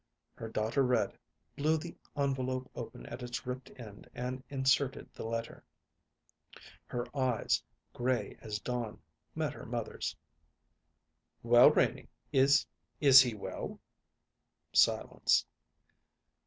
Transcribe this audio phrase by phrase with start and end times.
[0.33, 1.15] Her daughter read,
[1.55, 5.63] blew the envelope open at its ripped end and inserted the letter.
[6.87, 7.61] Her eyes,
[7.93, 8.99] gray as dawn,
[9.35, 10.15] met her mother's.
[11.43, 12.65] "Well, Renie, is
[12.99, 13.79] is he well?"
[14.73, 15.45] Silence.